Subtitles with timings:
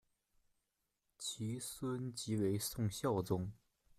[1.19, 3.51] 其孙即为宋孝宗。